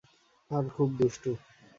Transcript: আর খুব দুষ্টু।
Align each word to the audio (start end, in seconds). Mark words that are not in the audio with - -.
আর 0.51 0.63
খুব 0.69 0.89
দুষ্টু। 0.99 1.31